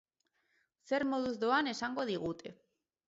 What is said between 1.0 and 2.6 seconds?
moduz doan esango digute.